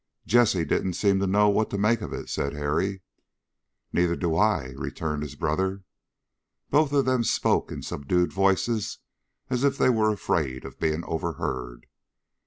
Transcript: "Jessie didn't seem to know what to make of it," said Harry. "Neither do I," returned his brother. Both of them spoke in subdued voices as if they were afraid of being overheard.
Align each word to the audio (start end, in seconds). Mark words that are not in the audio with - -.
"Jessie 0.25 0.65
didn't 0.65 0.93
seem 0.93 1.19
to 1.19 1.27
know 1.27 1.47
what 1.47 1.69
to 1.69 1.77
make 1.77 2.01
of 2.01 2.11
it," 2.11 2.27
said 2.27 2.53
Harry. 2.53 3.03
"Neither 3.93 4.15
do 4.15 4.35
I," 4.35 4.73
returned 4.75 5.21
his 5.21 5.35
brother. 5.35 5.83
Both 6.71 6.91
of 6.91 7.05
them 7.05 7.23
spoke 7.23 7.71
in 7.71 7.83
subdued 7.83 8.33
voices 8.33 8.97
as 9.51 9.63
if 9.63 9.77
they 9.77 9.89
were 9.91 10.11
afraid 10.11 10.65
of 10.65 10.79
being 10.79 11.03
overheard. 11.03 11.85